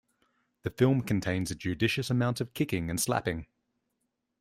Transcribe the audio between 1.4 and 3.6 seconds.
a judicious amount of kicking and slapping.